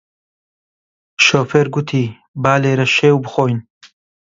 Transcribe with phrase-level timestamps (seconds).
[1.25, 2.05] شۆفێر گوتی
[2.43, 3.59] با لێرە شێو بخۆین